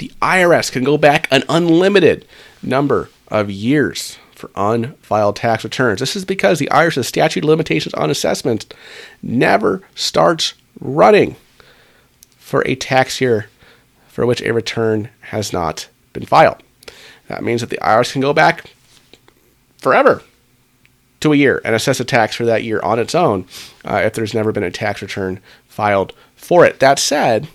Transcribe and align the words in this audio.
The 0.00 0.10
IRS 0.22 0.72
can 0.72 0.82
go 0.82 0.96
back 0.96 1.28
an 1.30 1.42
unlimited 1.46 2.26
number 2.62 3.10
of 3.28 3.50
years 3.50 4.16
for 4.34 4.50
unfiled 4.56 5.36
tax 5.36 5.62
returns. 5.62 6.00
This 6.00 6.16
is 6.16 6.24
because 6.24 6.58
the 6.58 6.70
IRS's 6.72 7.06
statute 7.06 7.44
of 7.44 7.50
limitations 7.50 7.92
on 7.92 8.08
assessments 8.08 8.64
never 9.22 9.82
starts 9.94 10.54
running 10.80 11.36
for 12.38 12.66
a 12.66 12.76
tax 12.76 13.20
year 13.20 13.50
for 14.08 14.24
which 14.24 14.40
a 14.40 14.54
return 14.54 15.10
has 15.20 15.52
not 15.52 15.90
been 16.14 16.24
filed. 16.24 16.62
That 17.28 17.44
means 17.44 17.60
that 17.60 17.68
the 17.68 17.76
IRS 17.82 18.12
can 18.12 18.22
go 18.22 18.32
back 18.32 18.70
forever 19.76 20.22
to 21.20 21.34
a 21.34 21.36
year 21.36 21.60
and 21.62 21.74
assess 21.74 22.00
a 22.00 22.06
tax 22.06 22.34
for 22.34 22.46
that 22.46 22.64
year 22.64 22.80
on 22.82 22.98
its 22.98 23.14
own 23.14 23.46
uh, 23.84 24.00
if 24.02 24.14
there's 24.14 24.32
never 24.32 24.50
been 24.50 24.62
a 24.62 24.70
tax 24.70 25.02
return 25.02 25.40
filed 25.68 26.14
for 26.36 26.64
it. 26.64 26.80
That 26.80 26.98
said, 26.98 27.48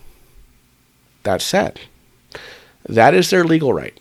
that 1.23 1.41
said, 1.41 1.79
that 2.87 3.13
is 3.13 3.29
their 3.29 3.43
legal 3.43 3.73
right. 3.73 3.97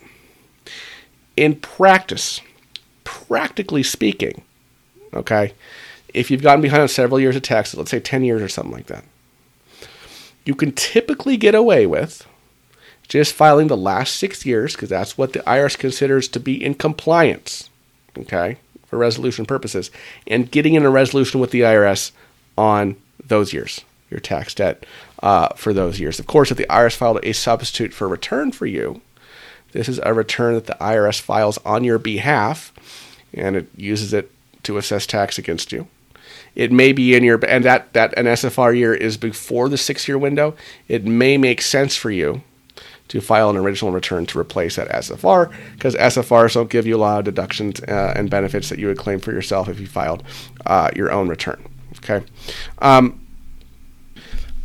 In 1.37 1.56
practice, 1.56 2.41
practically 3.02 3.83
speaking, 3.83 4.42
okay, 5.12 5.52
if 6.12 6.30
you've 6.30 6.42
gotten 6.42 6.62
behind 6.62 6.83
on 6.83 6.89
several 6.89 7.19
years 7.19 7.37
of 7.37 7.42
taxes, 7.42 7.78
let's 7.78 7.91
say 7.91 8.01
10 8.01 8.25
years 8.25 8.41
or 8.41 8.48
something 8.48 8.73
like 8.73 8.87
that, 8.87 9.05
you 10.45 10.55
can 10.55 10.73
typically 10.73 11.37
get 11.37 11.55
away 11.55 11.87
with 11.87 12.27
just 13.09 13.34
filing 13.34 13.66
the 13.66 13.77
last 13.77 14.16
six 14.16 14.47
years 14.47 14.75
because 14.75 14.89
that's 14.89 15.19
what 15.19 15.33
the 15.33 15.41
IRS 15.41 15.77
considers 15.77 16.28
to 16.28 16.41
be 16.41 16.62
in 16.62 16.75
compliance, 16.75 17.70
okay, 18.16 18.59
for 18.87 18.98
resolution 18.98 19.45
purposes, 19.45 19.91
and 20.27 20.51
getting 20.51 20.75
in 20.75 20.84
a 20.84 20.91
resolution 20.91 21.41
with 21.41 21.51
the 21.51 21.62
IRS 21.62 22.12
on 22.56 22.97
those 23.27 23.53
years, 23.53 23.80
your 24.15 24.21
tax 24.21 24.55
debt 24.55 24.87
uh, 25.23 25.49
for 25.57 25.75
those 25.75 26.01
years. 26.01 26.19
Of 26.19 26.27
course, 26.27 26.51
if 26.51 26.57
the 26.57 26.67
IRS 26.67 26.97
filed 26.97 27.21
a 27.23 27.35
substitute 27.35 27.93
for 27.93 28.09
return 28.09 28.53
for 28.53 28.65
you, 28.65 29.03
this 29.73 29.89
is 29.89 30.01
a 30.05 30.15
return 30.15 30.55
that 30.55 30.67
the 30.67 30.77
IRS 30.81 31.21
files 31.21 31.59
on 31.67 31.85
your 31.85 31.98
behalf, 31.98 32.73
and 33.34 33.56
it 33.56 33.69
uses 33.77 34.15
it 34.15 34.31
to 34.62 34.79
assess 34.79 35.06
tax 35.06 35.37
against 35.37 35.73
you. 35.73 35.89
It 36.55 36.71
may 36.71 36.93
be 36.93 37.15
in 37.15 37.25
your 37.25 37.45
and 37.45 37.65
that 37.65 37.93
that 37.93 38.17
an 38.17 38.27
SFR 38.27 38.77
year 38.77 38.95
is 38.95 39.17
before 39.17 39.69
the 39.69 39.77
six 39.77 40.06
year 40.06 40.17
window. 40.17 40.55
It 40.87 41.05
may 41.05 41.37
make 41.37 41.61
sense 41.61 41.97
for 41.97 42.12
you 42.12 42.43
to 43.09 43.21
file 43.21 43.51
an 43.51 43.56
original 43.56 43.93
return 43.93 44.27
to 44.27 44.39
replace 44.39 44.77
that 44.77 44.89
SFR 44.89 45.53
because 45.73 45.95
SFRs 45.97 46.55
don't 46.55 46.71
give 46.71 46.87
you 46.87 46.97
a 46.97 46.99
lot 46.99 47.19
of 47.19 47.25
deductions 47.25 47.81
uh, 47.83 48.15
and 48.17 48.31
benefits 48.31 48.69
that 48.69 48.78
you 48.78 48.87
would 48.87 48.97
claim 48.97 49.19
for 49.19 49.33
yourself 49.33 49.69
if 49.69 49.81
you 49.81 49.87
filed 49.87 50.23
uh, 50.67 50.91
your 50.95 51.11
own 51.11 51.28
return. 51.28 51.62
Okay. 51.99 52.25
Um, 52.78 53.23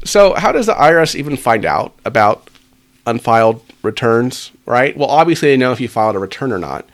so, 0.10 0.34
how 0.34 0.52
does 0.52 0.66
the 0.66 0.74
IRS 0.74 1.16
even 1.16 1.38
find 1.38 1.66
out 1.66 1.96
about 2.06 2.50
unfiled 3.06 3.62
returns, 3.84 4.52
right? 4.66 4.96
Well, 4.96 5.10
obviously, 5.10 5.50
they 5.50 5.58
know 5.58 5.72
if 5.72 5.82
you 5.82 5.88
filed 5.88 6.16
a 6.16 6.20
return 6.20 6.52
or 6.52 6.60
not. 6.60 6.88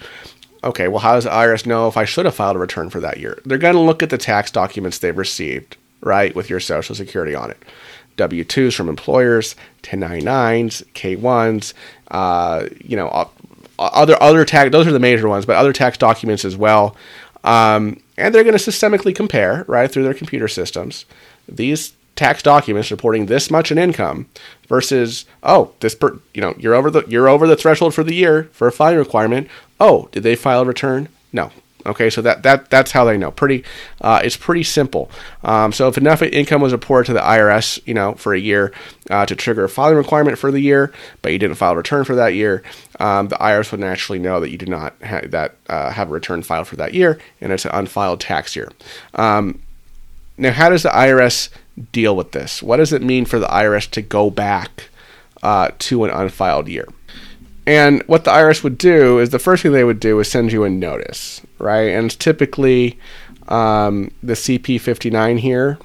Okay, 0.64 0.88
well, 0.88 1.00
how 1.00 1.14
does 1.14 1.26
the 1.26 1.30
IRS 1.30 1.66
know 1.66 1.88
if 1.88 1.98
I 1.98 2.06
should 2.06 2.26
have 2.26 2.36
filed 2.36 2.56
a 2.56 2.60
return 2.60 2.90
for 2.90 3.00
that 3.00 3.20
year? 3.20 3.40
They're 3.46 3.58
going 3.58 3.76
to 3.76 3.80
look 3.80 4.02
at 4.02 4.10
the 4.10 4.18
tax 4.18 4.50
documents 4.50 4.98
they've 4.98 5.16
received, 5.16 5.78
right, 6.02 6.36
with 6.36 6.50
your 6.50 6.60
Social 6.60 6.96
Security 6.96 7.36
on 7.36 7.52
it. 7.52 7.62
W 8.18 8.44
2s 8.44 8.74
from 8.74 8.90
employers, 8.90 9.56
1099s, 9.84 10.84
K 10.94 11.16
1s, 11.18 11.74
uh, 12.12 12.68
you 12.84 12.96
know, 12.96 13.30
other, 13.78 14.22
other 14.22 14.46
tax, 14.46 14.72
those 14.72 14.88
are 14.88 14.92
the 14.92 15.00
major 15.00 15.28
ones, 15.28 15.46
but 15.46 15.58
other 15.58 15.74
tax 15.74 15.98
documents 15.98 16.46
as 16.46 16.56
well. 16.56 16.96
Um, 17.44 18.00
and 18.18 18.34
they're 18.34 18.44
going 18.44 18.58
to 18.58 18.72
systemically 18.72 19.14
compare, 19.14 19.66
right, 19.68 19.92
through 19.92 20.04
their 20.04 20.14
computer 20.14 20.48
systems, 20.48 21.06
these 21.48 21.94
tax 22.16 22.42
documents 22.42 22.92
reporting 22.92 23.26
this 23.26 23.52
much 23.52 23.72
in 23.72 23.78
income 23.78 24.28
versus 24.68 25.26
oh 25.44 25.74
this 25.82 25.96
per, 25.96 26.20
you 26.34 26.42
know 26.42 26.56
you're 26.58 26.74
over 26.74 26.90
the 26.90 27.04
you're 27.08 27.28
over 27.28 27.48
the 27.48 27.56
threshold 27.56 27.94
for 27.94 28.04
the 28.04 28.16
year 28.16 28.50
for 28.54 28.68
a 28.68 28.72
filing 28.72 28.98
requirement 28.98 29.48
oh 29.80 30.08
did 30.12 30.24
they 30.24 30.36
file 30.36 30.62
a 30.62 30.66
return 30.66 31.10
no 31.34 31.52
Okay, 31.86 32.10
so 32.10 32.22
that, 32.24 32.42
that 32.44 32.70
that's 32.72 32.92
how 32.92 33.06
they 33.06 33.18
know. 33.18 33.30
Pretty, 33.30 33.64
uh, 34.02 34.20
it's 34.24 34.36
pretty 34.36 34.64
simple. 34.64 35.12
Um, 35.44 35.72
so 35.72 35.88
if 35.88 35.98
enough 35.98 36.22
income 36.24 36.62
was 36.62 36.72
reported 36.72 37.06
to 37.08 37.14
the 37.14 37.20
IRS, 37.20 37.80
you 37.86 37.94
know, 37.94 38.14
for 38.14 38.34
a 38.34 38.40
year 38.40 38.74
uh, 39.10 39.26
to 39.28 39.36
trigger 39.36 39.66
a 39.66 39.70
filing 39.70 39.98
requirement 39.98 40.40
for 40.40 40.52
the 40.52 40.60
year, 40.60 40.92
but 41.22 41.32
you 41.32 41.38
didn't 41.38 41.58
file 41.58 41.74
a 41.74 41.78
return 41.78 42.04
for 42.04 42.16
that 42.16 42.34
year, 42.34 42.64
um, 43.00 43.28
the 43.28 43.36
IRS 43.36 43.72
would 43.72 43.82
naturally 43.82 44.18
know 44.18 44.40
that 44.40 44.50
you 44.50 44.58
did 44.58 44.70
not 44.70 44.96
ha- 45.04 45.22
that 45.26 45.56
uh, 45.70 45.92
have 45.92 46.10
a 46.10 46.14
return 46.14 46.42
filed 46.42 46.68
for 46.68 46.76
that 46.76 46.96
year, 46.96 47.20
and 47.40 47.52
it's 47.52 47.66
an 47.66 47.72
unfiled 47.72 48.20
tax 48.20 48.56
year. 48.56 48.72
Um, 49.14 49.62
now, 50.38 50.52
how 50.52 50.70
does 50.70 50.84
the 50.84 50.90
IRS 50.90 51.50
deal 51.92 52.16
with 52.16 52.32
this? 52.32 52.64
What 52.64 52.78
does 52.78 52.94
it 52.94 53.02
mean 53.02 53.26
for 53.26 53.40
the 53.40 53.48
IRS 53.48 53.90
to 53.92 54.02
go 54.02 54.30
back 54.30 54.90
uh, 55.44 55.72
to 55.80 56.04
an 56.06 56.12
unfiled 56.12 56.68
year? 56.68 56.88
And 57.68 58.04
what 58.04 58.24
the 58.24 58.32
IRS 58.32 58.64
would 58.64 58.78
do 58.78 59.20
is 59.20 59.32
the 59.32 59.40
first 59.40 59.64
thing 59.64 59.72
they 59.72 59.84
would 59.84 60.00
do 60.00 60.20
is 60.20 60.30
send 60.30 60.52
you 60.52 60.64
a 60.64 60.70
notice, 60.70 61.42
right? 61.58 61.90
And 61.90 62.06
it's 62.06 62.16
typically 62.16 63.00
um, 63.48 64.12
the 64.22 64.34
CP59 64.34 65.40
here. 65.40 65.80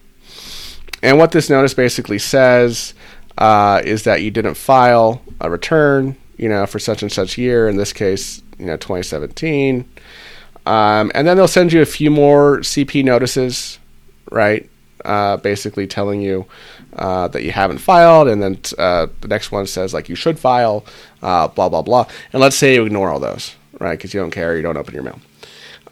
And 1.02 1.18
what 1.18 1.32
this 1.32 1.48
notice 1.48 1.72
basically 1.72 2.18
says 2.18 2.92
uh, 3.38 3.80
is 3.84 4.04
that 4.04 4.22
you 4.22 4.30
didn't 4.30 4.54
file 4.54 5.22
a 5.40 5.50
return, 5.50 6.16
you 6.36 6.48
know, 6.48 6.66
for 6.66 6.78
such 6.78 7.02
and 7.02 7.10
such 7.10 7.38
year. 7.38 7.68
In 7.68 7.76
this 7.76 7.94
case, 7.94 8.42
you 8.58 8.66
know, 8.66 8.76
2017. 8.76 9.88
Um, 10.66 11.10
and 11.14 11.26
then 11.26 11.36
they'll 11.36 11.48
send 11.48 11.72
you 11.72 11.80
a 11.80 11.86
few 11.86 12.10
more 12.10 12.58
CP 12.58 13.02
notices, 13.02 13.78
right? 14.30 14.69
Uh, 15.04 15.36
basically 15.38 15.86
telling 15.86 16.20
you 16.20 16.46
uh, 16.96 17.28
that 17.28 17.42
you 17.42 17.52
haven't 17.52 17.78
filed, 17.78 18.28
and 18.28 18.42
then 18.42 18.58
uh, 18.78 19.06
the 19.20 19.28
next 19.28 19.50
one 19.50 19.66
says 19.66 19.94
like 19.94 20.08
you 20.08 20.14
should 20.14 20.38
file, 20.38 20.84
uh, 21.22 21.48
blah 21.48 21.68
blah 21.68 21.82
blah. 21.82 22.06
And 22.32 22.40
let's 22.40 22.56
say 22.56 22.74
you 22.74 22.84
ignore 22.84 23.08
all 23.08 23.20
those, 23.20 23.54
right? 23.78 23.96
Because 23.96 24.12
you 24.12 24.20
don't 24.20 24.30
care, 24.30 24.56
you 24.56 24.62
don't 24.62 24.76
open 24.76 24.94
your 24.94 25.02
mail. 25.02 25.20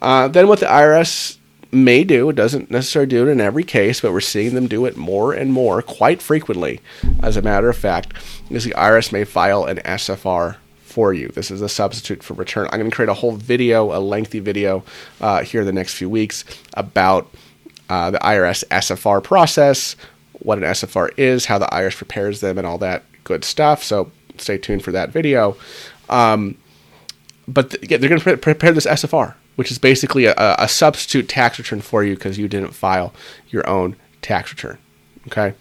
Uh, 0.01 0.27
then 0.27 0.47
what 0.47 0.59
the 0.59 0.65
IRS 0.65 1.37
may 1.71 2.03
do, 2.03 2.29
it 2.29 2.35
doesn't 2.35 2.71
necessarily 2.71 3.09
do 3.09 3.27
it 3.27 3.31
in 3.31 3.41
every 3.41 3.63
case, 3.63 4.01
but 4.01 4.11
we're 4.11 4.21
seeing 4.21 4.55
them 4.55 4.67
do 4.67 4.85
it 4.85 4.97
more 4.97 5.33
and 5.33 5.53
more, 5.53 5.81
quite 5.81 6.21
frequently, 6.21 6.79
as 7.21 7.37
a 7.37 7.41
matter 7.41 7.69
of 7.69 7.77
fact, 7.77 8.13
is 8.49 8.63
the 8.63 8.71
IRS 8.71 9.11
may 9.11 9.23
file 9.23 9.65
an 9.65 9.77
SFR 9.77 10.57
for 10.81 11.13
you. 11.13 11.27
This 11.29 11.51
is 11.51 11.61
a 11.61 11.69
substitute 11.69 12.23
for 12.23 12.33
return. 12.33 12.67
I'm 12.71 12.79
going 12.79 12.89
to 12.89 12.95
create 12.95 13.09
a 13.09 13.13
whole 13.13 13.33
video, 13.33 13.95
a 13.95 13.99
lengthy 13.99 14.39
video, 14.39 14.83
uh, 15.21 15.43
here 15.43 15.61
in 15.61 15.67
the 15.67 15.73
next 15.73 15.93
few 15.93 16.09
weeks 16.09 16.43
about 16.73 17.31
uh, 17.89 18.11
the 18.11 18.19
IRS 18.19 18.63
SFR 18.67 19.23
process, 19.23 19.95
what 20.33 20.57
an 20.57 20.63
SFR 20.63 21.11
is, 21.17 21.45
how 21.45 21.57
the 21.57 21.67
IRS 21.67 21.97
prepares 21.97 22.41
them, 22.41 22.57
and 22.57 22.65
all 22.65 22.77
that 22.77 23.03
good 23.23 23.43
stuff. 23.43 23.83
So 23.83 24.11
stay 24.37 24.57
tuned 24.57 24.83
for 24.83 24.91
that 24.91 25.09
video. 25.09 25.57
Um, 26.09 26.57
but 27.47 27.71
th- 27.71 27.91
yeah, 27.91 27.97
they're 27.97 28.09
going 28.09 28.19
to 28.19 28.23
pre- 28.23 28.35
prepare 28.35 28.71
this 28.71 28.85
SFR, 28.85 29.33
which 29.55 29.71
is 29.71 29.79
basically 29.79 30.25
a, 30.25 30.35
a 30.37 30.67
substitute 30.67 31.27
tax 31.27 31.57
return 31.57 31.81
for 31.81 32.03
you 32.03 32.15
because 32.15 32.37
you 32.37 32.47
didn't 32.47 32.71
file 32.71 33.13
your 33.49 33.67
own 33.67 33.95
tax 34.21 34.51
return. 34.51 34.77
Okay. 35.27 35.53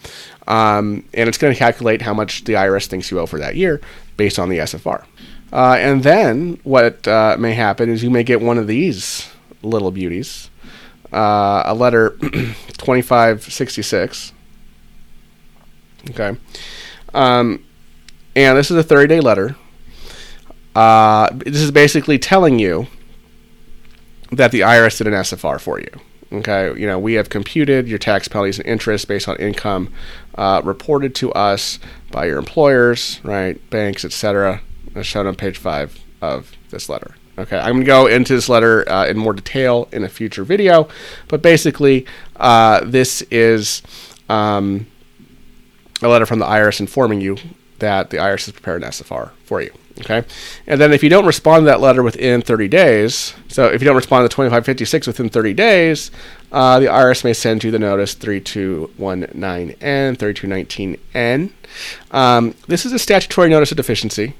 Um, 0.46 1.04
and 1.12 1.28
it's 1.28 1.38
going 1.38 1.52
to 1.52 1.58
calculate 1.58 2.02
how 2.02 2.14
much 2.14 2.44
the 2.44 2.54
IRS 2.54 2.86
thinks 2.86 3.10
you 3.10 3.18
owe 3.18 3.26
for 3.26 3.38
that 3.38 3.56
year 3.56 3.80
based 4.16 4.38
on 4.38 4.48
the 4.48 4.58
SFR. 4.58 5.04
Uh, 5.52 5.76
and 5.78 6.02
then 6.02 6.58
what 6.62 7.06
uh, 7.08 7.36
may 7.38 7.54
happen 7.54 7.88
is 7.88 8.02
you 8.02 8.10
may 8.10 8.22
get 8.22 8.40
one 8.40 8.58
of 8.58 8.66
these 8.66 9.28
little 9.62 9.90
beauties, 9.90 10.50
uh, 11.12 11.64
a 11.66 11.74
letter 11.74 12.10
2566 12.20 14.32
Okay. 16.10 16.36
Um, 17.14 17.64
and 18.36 18.56
this 18.56 18.70
is 18.70 18.76
a 18.76 18.82
30 18.82 19.08
day 19.08 19.20
letter. 19.20 19.56
Uh, 20.74 21.28
this 21.32 21.60
is 21.60 21.70
basically 21.70 22.18
telling 22.18 22.58
you 22.58 22.86
that 24.30 24.52
the 24.52 24.60
IRS 24.60 24.98
did 24.98 25.06
an 25.06 25.14
SFR 25.14 25.60
for 25.60 25.80
you. 25.80 25.90
Okay, 26.30 26.78
you 26.78 26.86
know 26.86 26.98
we 26.98 27.14
have 27.14 27.30
computed 27.30 27.88
your 27.88 27.98
tax 27.98 28.28
penalties 28.28 28.58
and 28.58 28.68
interest 28.68 29.08
based 29.08 29.28
on 29.28 29.36
income 29.36 29.90
uh, 30.34 30.60
reported 30.62 31.14
to 31.16 31.32
us 31.32 31.78
by 32.10 32.26
your 32.26 32.38
employers, 32.38 33.18
right, 33.24 33.58
banks, 33.70 34.04
etc. 34.04 34.60
As 34.94 35.06
shown 35.06 35.26
on 35.26 35.36
page 35.36 35.56
five 35.56 35.98
of 36.20 36.52
this 36.68 36.90
letter. 36.90 37.14
Okay, 37.38 37.56
I'm 37.56 37.74
going 37.74 37.80
to 37.80 37.86
go 37.86 38.06
into 38.08 38.34
this 38.34 38.48
letter 38.48 38.88
uh, 38.90 39.06
in 39.06 39.16
more 39.16 39.32
detail 39.32 39.88
in 39.92 40.02
a 40.02 40.08
future 40.08 40.42
video, 40.42 40.88
but 41.28 41.40
basically, 41.40 42.04
uh, 42.34 42.84
this 42.84 43.22
is 43.30 43.80
um, 44.28 44.88
a 46.02 46.08
letter 46.08 46.26
from 46.26 46.40
the 46.40 46.46
IRS 46.46 46.80
informing 46.80 47.20
you 47.20 47.36
that 47.78 48.10
the 48.10 48.16
IRS 48.16 48.46
has 48.46 48.50
prepared 48.50 48.82
an 48.82 48.90
SFR 48.90 49.30
for 49.44 49.62
you. 49.62 49.70
Okay, 50.00 50.24
and 50.66 50.80
then 50.80 50.92
if 50.92 51.04
you 51.04 51.08
don't 51.08 51.26
respond 51.26 51.62
to 51.62 51.66
that 51.66 51.80
letter 51.80 52.02
within 52.02 52.42
30 52.42 52.66
days, 52.66 53.34
so 53.48 53.66
if 53.66 53.80
you 53.80 53.84
don't 53.84 53.96
respond 53.96 54.28
to 54.28 54.34
2556 54.34 55.06
within 55.06 55.28
30 55.28 55.54
days, 55.54 56.10
uh, 56.50 56.80
the 56.80 56.86
IRS 56.86 57.22
may 57.22 57.32
send 57.32 57.62
you 57.62 57.70
the 57.70 57.78
notice 57.78 58.16
3219N, 58.16 60.16
3219N. 60.16 61.52
Um, 62.10 62.54
this 62.66 62.84
is 62.84 62.92
a 62.92 62.98
statutory 62.98 63.48
notice 63.48 63.70
of 63.70 63.76
deficiency. 63.76 64.34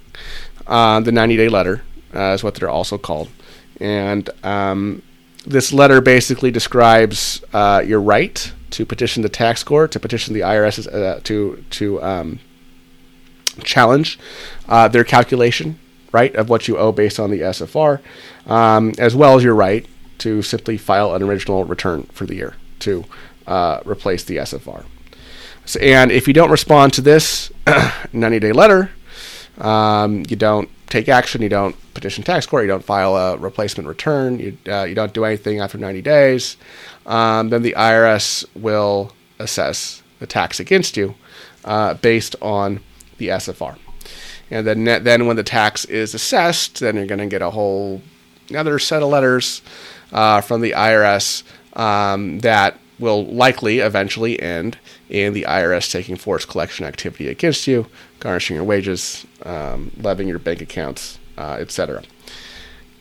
Uh, 0.67 1.01
the 1.01 1.13
90 1.13 1.37
day 1.37 1.49
letter 1.49 1.83
uh, 2.15 2.33
is 2.33 2.43
what 2.43 2.55
they're 2.55 2.71
also 2.71 2.99
called. 2.99 3.29
And 3.81 4.29
um, 4.43 5.03
this 5.47 5.73
letter 5.73 6.01
basically 6.01 6.51
describes 6.51 7.43
uh, 7.53 7.83
your 7.85 8.01
right 8.01 8.53
to 8.71 8.85
petition 8.85 9.23
the 9.23 9.29
tax 9.29 9.63
court, 9.63 9.93
to 9.93 10.01
petition 10.01 10.35
the 10.35 10.41
IRS 10.41 10.93
uh, 10.93 11.21
to 11.25 11.65
to 11.71 12.03
um, 12.03 12.41
challenge 13.65 14.19
uh, 14.69 14.89
their 14.89 15.05
calculation, 15.05 15.79
right, 16.13 16.35
of 16.35 16.49
what 16.49 16.69
you 16.69 16.77
owe 16.77 16.93
based 16.93 17.19
on 17.19 17.31
the 17.31 17.41
SFR, 17.41 18.01
um, 18.47 18.93
as 18.99 19.15
well 19.15 19.37
as 19.37 19.45
your 19.45 19.55
right 19.55 19.87
to 20.19 20.43
simply 20.43 20.77
file 20.77 21.15
an 21.15 21.23
original 21.23 21.65
return 21.65 22.03
for 22.13 22.27
the 22.27 22.35
year 22.35 22.55
to 22.81 23.05
uh, 23.47 23.81
replace 23.85 24.25
the 24.25 24.37
SFR. 24.37 24.85
So, 25.65 25.81
and 25.81 26.11
if 26.11 26.27
you 26.27 26.35
don't 26.35 26.51
respond 26.51 26.93
to 26.95 27.01
this 27.01 27.53
90 28.13 28.39
day 28.41 28.53
letter, 28.53 28.91
um, 29.59 30.25
you 30.29 30.37
don't 30.37 30.69
take 30.87 31.09
action, 31.09 31.43
you 31.43 31.49
don't 31.49 31.77
petition 31.95 32.25
tax 32.25 32.47
court, 32.47 32.65
you 32.65 32.69
don't 32.69 32.85
file 32.85 33.17
a 33.17 33.37
replacement 33.37 33.89
return, 33.89 34.39
you, 34.39 34.57
uh, 34.69 34.85
you 34.85 34.95
don't 34.95 35.13
do 35.13 35.25
anything 35.25 35.61
after 35.61 35.79
90 35.79 36.03
days, 36.03 36.57
um, 37.07 37.51
then 37.51 37.63
the 37.63 37.75
IRS 37.77 38.45
will 38.55 39.13
assess 39.39 40.03
the 40.19 40.27
tax 40.27 40.61
against 40.61 40.97
you 40.97 41.15
uh, 41.65 41.95
based 41.95 42.37
on 42.41 42.81
the 43.19 43.29
SFR. 43.29 43.77
And 44.51 44.67
then, 44.67 44.85
then 44.85 45.27
when 45.27 45.37
the 45.37 45.43
tax 45.43 45.85
is 45.85 46.15
assessed, 46.15 46.81
then 46.81 46.97
you're 46.97 47.07
going 47.07 47.19
to 47.19 47.27
get 47.27 47.43
a 47.43 47.51
whole 47.51 48.01
another 48.49 48.79
set 48.79 49.03
of 49.03 49.11
letters 49.11 49.63
uh, 50.13 50.41
from 50.41 50.61
the 50.61 50.73
IRS 50.73 51.43
um, 51.75 52.39
that 52.41 52.79
will 52.99 53.25
likely 53.27 53.79
eventually 53.79 54.41
end 54.41 54.79
in 55.09 55.33
the 55.33 55.47
IRS 55.49 55.91
taking 55.91 56.17
forced 56.17 56.49
collection 56.49 56.85
activity 56.85 57.29
against 57.29 57.67
you, 57.67 57.87
garnishing 58.21 58.57
your 58.57 58.65
wages, 58.65 59.27
um, 59.45 59.91
levying 59.99 60.29
your 60.29 60.39
bank 60.39 60.61
accounts, 60.61 61.19
uh, 61.37 61.57
etc. 61.61 62.03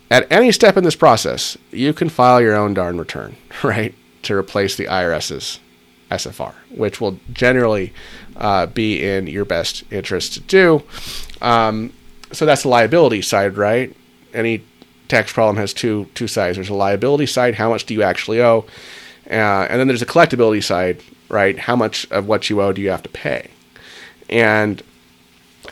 At 0.10 0.32
any 0.32 0.52
step 0.52 0.78
in 0.78 0.84
this 0.84 0.96
process, 0.96 1.58
you 1.72 1.94
can 1.94 2.10
file 2.10 2.42
your 2.42 2.56
own 2.56 2.74
darn 2.74 2.98
return, 2.98 3.36
right, 3.64 3.94
to 4.24 4.36
replace 4.36 4.76
the 4.76 4.86
IRS's 4.86 5.60
SFR, 6.10 6.54
which 6.70 7.02
will 7.02 7.20
generally 7.34 7.94
uh, 8.38 8.68
be 8.68 9.04
in 9.04 9.28
your 9.28 9.46
best 9.46 9.84
interest 9.92 10.34
to 10.36 10.40
do. 10.42 10.84
Um, 11.42 11.94
so 12.32 12.46
that's 12.46 12.64
the 12.64 12.70
liability 12.70 13.22
side, 13.22 13.58
right? 13.58 13.96
Any 14.34 14.64
tax 15.08 15.32
problem 15.32 15.58
has 15.58 15.74
two 15.74 16.10
two 16.14 16.28
sides. 16.28 16.58
There's 16.58 16.70
a 16.70 16.74
liability 16.74 17.26
side, 17.26 17.56
how 17.56 17.70
much 17.70 17.86
do 17.86 17.94
you 17.94 18.04
actually 18.04 18.42
owe, 18.42 18.66
uh, 19.30 19.68
and 19.70 19.80
then 19.80 19.88
there's 19.88 20.02
a 20.02 20.06
collectability 20.08 20.64
side, 20.64 21.02
right? 21.30 21.58
How 21.58 21.76
much 21.76 22.10
of 22.12 22.28
what 22.28 22.50
you 22.50 22.62
owe 22.62 22.72
do 22.72 22.82
you 22.82 22.90
have 22.90 23.04
to 23.04 23.10
pay? 23.10 23.50
And 24.30 24.82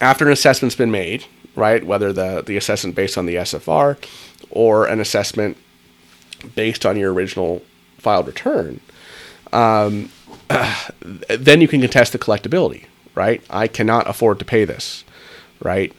after 0.01 0.25
an 0.25 0.31
assessment's 0.31 0.75
been 0.75 0.91
made, 0.91 1.25
right, 1.55 1.85
whether 1.85 2.11
the, 2.11 2.43
the 2.45 2.57
assessment 2.57 2.95
based 2.95 3.17
on 3.17 3.25
the 3.25 3.35
SFR 3.35 3.97
or 4.49 4.85
an 4.85 4.99
assessment 4.99 5.57
based 6.53 6.85
on 6.85 6.97
your 6.97 7.13
original 7.13 7.63
filed 7.97 8.27
return, 8.27 8.79
um, 9.53 10.09
then 11.29 11.61
you 11.61 11.67
can 11.67 11.81
contest 11.81 12.11
the 12.11 12.19
collectability, 12.19 12.85
right? 13.15 13.41
I 13.49 13.67
cannot 13.67 14.09
afford 14.09 14.39
to 14.39 14.45
pay 14.45 14.65
this, 14.65 15.03
right? 15.61 15.93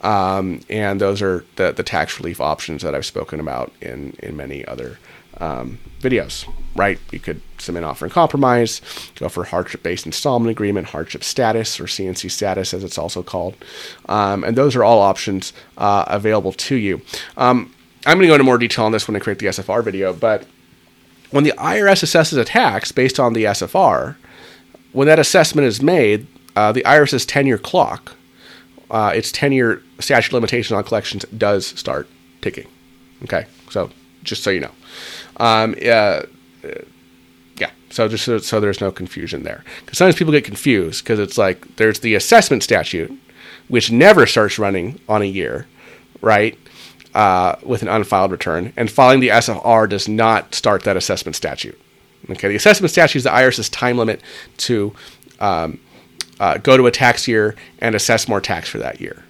Um, 0.00 0.60
and 0.68 1.00
those 1.00 1.22
are 1.22 1.44
the, 1.56 1.72
the 1.72 1.82
tax 1.82 2.18
relief 2.18 2.40
options 2.40 2.82
that 2.82 2.94
I've 2.94 3.06
spoken 3.06 3.38
about 3.38 3.72
in, 3.80 4.16
in 4.20 4.36
many 4.36 4.66
other 4.66 4.98
um, 5.38 5.78
videos, 6.00 6.48
right? 6.74 6.98
You 7.10 7.20
could 7.20 7.40
submit 7.58 7.84
offer 7.84 8.04
and 8.04 8.12
compromise, 8.12 8.80
go 9.16 9.28
for 9.28 9.44
hardship 9.44 9.82
based 9.82 10.06
installment 10.06 10.50
agreement, 10.50 10.88
hardship 10.88 11.24
status, 11.24 11.78
or 11.78 11.84
CNC 11.84 12.30
status 12.30 12.74
as 12.74 12.84
it's 12.84 12.98
also 12.98 13.22
called. 13.22 13.56
Um, 14.08 14.44
and 14.44 14.56
those 14.56 14.76
are 14.76 14.84
all 14.84 15.00
options 15.00 15.52
uh, 15.78 16.04
available 16.08 16.52
to 16.52 16.76
you. 16.76 17.00
Um, 17.36 17.74
I'm 18.04 18.18
going 18.18 18.22
to 18.22 18.28
go 18.28 18.34
into 18.34 18.44
more 18.44 18.58
detail 18.58 18.84
on 18.84 18.92
this 18.92 19.06
when 19.06 19.16
I 19.16 19.20
create 19.20 19.38
the 19.38 19.46
SFR 19.46 19.84
video, 19.84 20.12
but 20.12 20.44
when 21.30 21.44
the 21.44 21.52
IRS 21.56 22.02
assesses 22.02 22.36
a 22.36 22.44
tax 22.44 22.92
based 22.92 23.20
on 23.20 23.32
the 23.32 23.44
SFR, 23.44 24.16
when 24.92 25.06
that 25.06 25.18
assessment 25.18 25.66
is 25.66 25.80
made, 25.80 26.26
uh, 26.56 26.72
the 26.72 26.82
IRS's 26.82 27.24
10 27.24 27.46
year 27.46 27.58
clock, 27.58 28.16
uh, 28.90 29.12
its 29.14 29.32
10 29.32 29.52
year 29.52 29.82
statute 30.00 30.28
of 30.28 30.34
limitations 30.34 30.72
on 30.72 30.84
collections 30.84 31.24
does 31.36 31.66
start 31.66 32.08
ticking. 32.42 32.66
Okay, 33.22 33.46
so 33.70 33.90
just 34.22 34.42
so 34.42 34.50
you 34.50 34.60
know. 34.60 34.72
Um, 35.38 35.74
uh, 35.86 36.22
yeah, 37.56 37.70
so 37.90 38.08
just 38.08 38.24
so, 38.24 38.38
so, 38.38 38.60
there's 38.60 38.80
no 38.80 38.90
confusion 38.90 39.42
there. 39.42 39.64
Because 39.80 39.98
sometimes 39.98 40.16
people 40.16 40.32
get 40.32 40.44
confused 40.44 41.04
because 41.04 41.18
it's 41.18 41.38
like 41.38 41.76
there's 41.76 42.00
the 42.00 42.14
assessment 42.14 42.62
statute, 42.62 43.12
which 43.68 43.90
never 43.90 44.26
starts 44.26 44.58
running 44.58 45.00
on 45.08 45.22
a 45.22 45.26
year, 45.26 45.66
right? 46.20 46.58
Uh, 47.14 47.56
with 47.62 47.82
an 47.82 47.88
unfiled 47.88 48.30
return, 48.30 48.72
and 48.76 48.90
filing 48.90 49.20
the 49.20 49.28
SFR 49.28 49.86
does 49.88 50.08
not 50.08 50.54
start 50.54 50.82
that 50.84 50.96
assessment 50.96 51.36
statute. 51.36 51.78
Okay, 52.30 52.48
the 52.48 52.56
assessment 52.56 52.90
statute 52.90 53.18
is 53.18 53.24
the 53.24 53.30
IRS's 53.30 53.68
time 53.68 53.98
limit 53.98 54.22
to 54.58 54.94
um, 55.40 55.78
uh, 56.40 56.56
go 56.58 56.76
to 56.76 56.86
a 56.86 56.90
tax 56.90 57.28
year 57.28 57.54
and 57.80 57.94
assess 57.94 58.28
more 58.28 58.40
tax 58.40 58.68
for 58.68 58.78
that 58.78 59.00
year, 59.00 59.24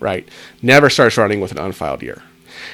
right? 0.00 0.28
Never 0.60 0.90
starts 0.90 1.16
running 1.16 1.40
with 1.40 1.52
an 1.52 1.58
unfiled 1.58 2.02
year. 2.02 2.22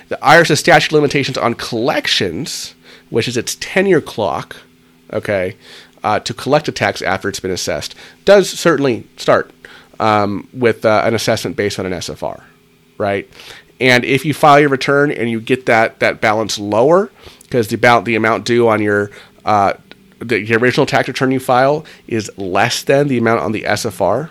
The 0.08 0.18
IRS's 0.22 0.60
statute 0.60 0.92
limitations 0.92 1.38
on 1.38 1.54
collections, 1.54 2.74
which 3.10 3.28
is 3.28 3.36
its 3.36 3.56
10 3.60 3.86
year 3.86 4.00
clock, 4.00 4.56
okay, 5.12 5.56
uh, 6.02 6.20
to 6.20 6.34
collect 6.34 6.68
a 6.68 6.72
tax 6.72 7.02
after 7.02 7.28
it's 7.28 7.40
been 7.40 7.50
assessed, 7.50 7.94
does 8.24 8.48
certainly 8.48 9.06
start 9.16 9.52
um, 9.98 10.48
with 10.52 10.84
uh, 10.84 11.02
an 11.04 11.14
assessment 11.14 11.56
based 11.56 11.78
on 11.78 11.86
an 11.86 11.92
SFR, 11.92 12.42
right? 12.98 13.28
And 13.80 14.04
if 14.04 14.24
you 14.24 14.34
file 14.34 14.60
your 14.60 14.68
return 14.68 15.10
and 15.10 15.30
you 15.30 15.40
get 15.40 15.66
that, 15.66 16.00
that 16.00 16.20
balance 16.20 16.58
lower, 16.58 17.10
because 17.42 17.68
the, 17.68 17.76
about, 17.76 18.04
the 18.04 18.14
amount 18.14 18.44
due 18.44 18.68
on 18.68 18.82
your 18.82 19.10
uh, 19.44 19.74
the 20.20 20.54
original 20.54 20.86
tax 20.86 21.08
return 21.08 21.30
you 21.30 21.40
file 21.40 21.84
is 22.06 22.30
less 22.36 22.82
than 22.82 23.08
the 23.08 23.18
amount 23.18 23.40
on 23.40 23.52
the 23.52 23.62
SFR, 23.62 24.30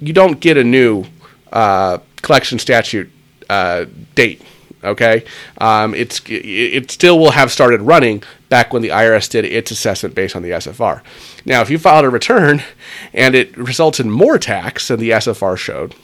you 0.00 0.12
don't 0.12 0.40
get 0.40 0.56
a 0.56 0.64
new 0.64 1.04
uh, 1.52 1.98
collection 2.22 2.58
statute 2.58 3.10
uh, 3.48 3.86
date. 4.14 4.42
Okay, 4.84 5.24
um, 5.60 5.92
it's 5.92 6.20
it 6.28 6.90
still 6.92 7.18
will 7.18 7.32
have 7.32 7.50
started 7.50 7.82
running 7.82 8.22
back 8.48 8.72
when 8.72 8.80
the 8.80 8.90
IRS 8.90 9.28
did 9.28 9.44
its 9.44 9.72
assessment 9.72 10.14
based 10.14 10.36
on 10.36 10.42
the 10.42 10.50
SFR. 10.50 11.02
Now, 11.44 11.62
if 11.62 11.70
you 11.70 11.78
filed 11.78 12.04
a 12.04 12.10
return 12.10 12.62
and 13.12 13.34
it 13.34 13.56
results 13.56 13.98
in 13.98 14.08
more 14.08 14.38
tax 14.38 14.86
than 14.86 15.00
the 15.00 15.10
SFR 15.10 15.56
showed, 15.56 15.96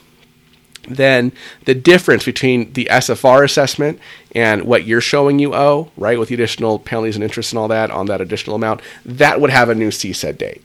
then 0.89 1.33
the 1.65 1.75
difference 1.75 2.25
between 2.25 2.73
the 2.73 2.87
SFR 2.91 3.45
assessment 3.45 4.01
and 4.35 4.63
what 4.65 4.85
you're 4.85 5.01
showing 5.01 5.39
you 5.39 5.55
owe, 5.55 5.91
right, 5.97 6.19
with 6.19 6.29
the 6.29 6.35
additional 6.35 6.79
penalties 6.79 7.15
and 7.15 7.25
interest 7.25 7.53
and 7.53 7.59
all 7.59 7.69
that 7.69 7.91
on 7.91 8.07
that 8.07 8.21
additional 8.21 8.57
amount, 8.57 8.81
that 9.05 9.41
would 9.41 9.51
have 9.51 9.69
a 9.69 9.75
new 9.75 9.89
CSED 9.91 10.37
date. 10.37 10.63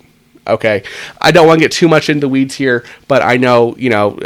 Okay, 0.49 0.83
I 1.21 1.31
don't 1.31 1.47
want 1.47 1.59
to 1.59 1.63
get 1.63 1.71
too 1.71 1.87
much 1.87 2.09
into 2.09 2.27
weeds 2.27 2.55
here, 2.55 2.85
but 3.07 3.21
I 3.21 3.37
know 3.37 3.75
you 3.77 3.89
know, 3.89 4.17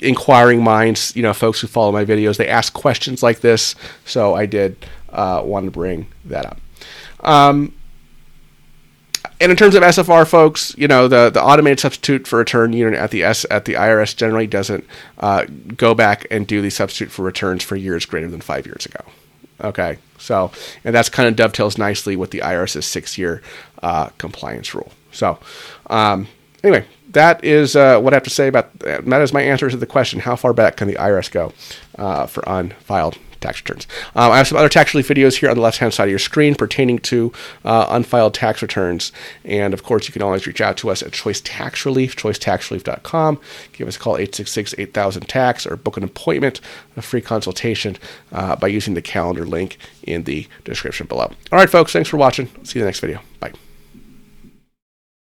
inquiring 0.00 0.62
minds, 0.62 1.14
you 1.14 1.22
know, 1.22 1.32
folks 1.32 1.60
who 1.60 1.66
follow 1.66 1.92
my 1.92 2.04
videos, 2.04 2.36
they 2.36 2.48
ask 2.48 2.72
questions 2.72 3.22
like 3.22 3.40
this, 3.40 3.74
so 4.04 4.34
I 4.34 4.46
did 4.46 4.76
uh, 5.10 5.42
want 5.44 5.66
to 5.66 5.70
bring 5.70 6.06
that 6.24 6.46
up. 6.46 6.60
Um, 7.20 7.74
and 9.40 9.50
in 9.50 9.56
terms 9.56 9.74
of 9.74 9.82
SFR, 9.82 10.26
folks, 10.26 10.72
you 10.78 10.86
know 10.86 11.08
the, 11.08 11.30
the 11.30 11.42
automated 11.42 11.80
substitute 11.80 12.26
for 12.26 12.38
return 12.38 12.72
unit 12.72 12.98
at 12.98 13.10
the 13.10 13.24
S 13.24 13.44
at 13.50 13.64
the 13.64 13.74
IRS 13.74 14.16
generally 14.16 14.46
doesn't 14.46 14.84
uh, 15.18 15.46
go 15.76 15.94
back 15.94 16.26
and 16.30 16.46
do 16.46 16.62
the 16.62 16.70
substitute 16.70 17.10
for 17.10 17.22
returns 17.22 17.62
for 17.62 17.76
years 17.76 18.06
greater 18.06 18.28
than 18.28 18.40
five 18.40 18.66
years 18.66 18.86
ago. 18.86 19.04
Okay, 19.60 19.98
so 20.18 20.50
and 20.84 20.94
that's 20.94 21.08
kind 21.08 21.28
of 21.28 21.36
dovetails 21.36 21.76
nicely 21.78 22.16
with 22.16 22.30
the 22.30 22.38
IRS's 22.38 22.86
six 22.86 23.18
year 23.18 23.42
uh, 23.82 24.10
compliance 24.18 24.74
rule. 24.74 24.92
So, 25.12 25.38
um, 25.88 26.26
anyway, 26.62 26.86
that 27.12 27.44
is 27.44 27.76
uh, 27.76 28.00
what 28.00 28.12
I 28.12 28.16
have 28.16 28.22
to 28.24 28.30
say 28.30 28.48
about 28.48 28.78
that. 28.80 29.04
That 29.04 29.22
is 29.22 29.32
my 29.32 29.42
answer 29.42 29.70
to 29.70 29.76
the 29.76 29.86
question: 29.86 30.20
How 30.20 30.36
far 30.36 30.52
back 30.52 30.76
can 30.76 30.88
the 30.88 30.94
IRS 30.94 31.30
go 31.30 31.52
uh, 31.98 32.26
for 32.26 32.42
unfiled 32.46 33.18
tax 33.40 33.60
returns? 33.60 33.86
Um, 34.14 34.32
I 34.32 34.38
have 34.38 34.48
some 34.48 34.58
other 34.58 34.68
tax 34.68 34.94
relief 34.94 35.08
videos 35.08 35.36
here 35.36 35.50
on 35.50 35.56
the 35.56 35.62
left-hand 35.62 35.92
side 35.92 36.04
of 36.04 36.10
your 36.10 36.18
screen 36.18 36.54
pertaining 36.54 36.98
to 37.00 37.32
uh, 37.64 37.86
unfiled 37.90 38.34
tax 38.34 38.62
returns, 38.62 39.12
and 39.44 39.74
of 39.74 39.82
course, 39.82 40.06
you 40.06 40.12
can 40.12 40.22
always 40.22 40.46
reach 40.46 40.60
out 40.60 40.76
to 40.78 40.90
us 40.90 41.02
at 41.02 41.12
Choice 41.12 41.40
Tax 41.40 41.84
Relief, 41.84 42.16
choicetaxrelief.com. 42.16 43.40
Give 43.72 43.88
us 43.88 43.96
a 43.96 44.00
call 44.00 44.16
866-8000-TAX 44.16 45.70
or 45.70 45.76
book 45.76 45.96
an 45.96 46.04
appointment, 46.04 46.60
a 46.96 47.02
free 47.02 47.20
consultation 47.20 47.96
uh, 48.32 48.56
by 48.56 48.68
using 48.68 48.94
the 48.94 49.02
calendar 49.02 49.44
link 49.44 49.76
in 50.02 50.24
the 50.24 50.46
description 50.64 51.06
below. 51.06 51.30
All 51.50 51.58
right, 51.58 51.70
folks, 51.70 51.92
thanks 51.92 52.08
for 52.08 52.16
watching. 52.16 52.46
See 52.64 52.78
you 52.78 52.82
in 52.82 52.84
the 52.84 52.88
next 52.88 53.00
video. 53.00 53.20
Bye. 53.40 53.52